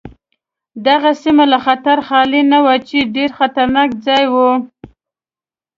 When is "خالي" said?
2.07-2.41